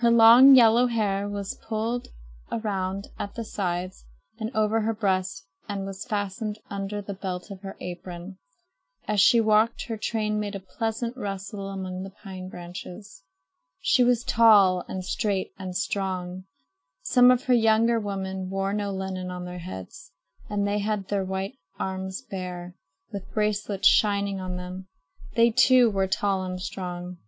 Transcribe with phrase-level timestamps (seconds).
[0.00, 2.08] Her long yellow hair was pulled
[2.50, 4.04] around at the sides
[4.38, 8.36] and over her breast and was fastened under the belt of her apron.
[9.08, 13.22] As she walked, her train made a pleasant rustle among the pine branches.
[13.80, 16.44] She was tall and straight and strong.
[17.00, 20.12] Some of her younger women wore no linen on their heads
[20.50, 22.74] and had their white arms bare,
[23.10, 24.88] with bracelets shining on them.
[25.34, 27.20] They, too, were tall and strong.